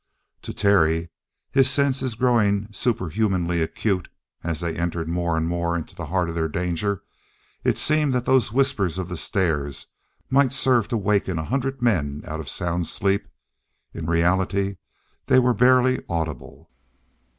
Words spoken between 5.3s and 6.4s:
and more into the heart of